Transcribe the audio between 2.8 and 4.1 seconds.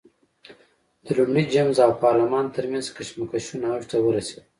کشمکشونه اوج ته